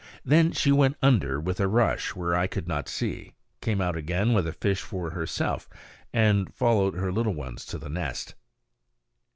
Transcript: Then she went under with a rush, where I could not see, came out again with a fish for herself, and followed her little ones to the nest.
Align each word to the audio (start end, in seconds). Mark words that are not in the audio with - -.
Then 0.25 0.51
she 0.51 0.71
went 0.71 0.97
under 1.03 1.39
with 1.39 1.59
a 1.59 1.67
rush, 1.67 2.15
where 2.15 2.33
I 2.35 2.47
could 2.47 2.67
not 2.67 2.89
see, 2.89 3.33
came 3.61 3.79
out 3.79 3.95
again 3.95 4.33
with 4.33 4.47
a 4.47 4.51
fish 4.51 4.81
for 4.81 5.11
herself, 5.11 5.69
and 6.11 6.51
followed 6.51 6.95
her 6.95 7.11
little 7.11 7.35
ones 7.35 7.63
to 7.67 7.77
the 7.77 7.87
nest. 7.87 8.33